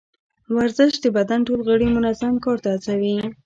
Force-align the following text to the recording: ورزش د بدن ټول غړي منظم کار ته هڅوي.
ورزش 0.55 0.93
د 1.03 1.05
بدن 1.17 1.39
ټول 1.47 1.59
غړي 1.67 1.87
منظم 1.95 2.33
کار 2.45 2.57
ته 2.63 2.69
هڅوي. 2.73 3.15